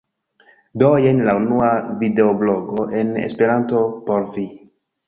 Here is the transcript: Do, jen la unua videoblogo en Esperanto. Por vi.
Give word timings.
Do, 0.83 0.87
jen 1.03 1.21
la 1.27 1.35
unua 1.41 1.69
videoblogo 2.01 2.89
en 3.03 3.17
Esperanto. 3.31 3.87
Por 4.11 4.29
vi. 4.37 4.51